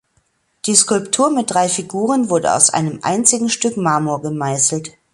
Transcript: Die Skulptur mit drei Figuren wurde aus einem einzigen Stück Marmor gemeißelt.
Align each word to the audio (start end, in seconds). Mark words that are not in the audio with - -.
Die 0.65 0.73
Skulptur 0.73 1.29
mit 1.29 1.51
drei 1.51 1.69
Figuren 1.69 2.29
wurde 2.31 2.55
aus 2.55 2.71
einem 2.71 2.97
einzigen 3.03 3.49
Stück 3.49 3.77
Marmor 3.77 4.19
gemeißelt. 4.23 4.95